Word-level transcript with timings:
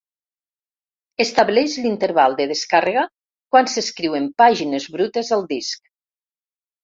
Estableix 1.25 1.73
l'interval 1.83 2.37
de 2.39 2.47
descàrrega 2.51 3.03
quan 3.55 3.69
s'escriuen 3.73 4.25
pàgines 4.43 4.87
brutes 4.95 5.33
al 5.37 5.45
disc. 5.55 5.93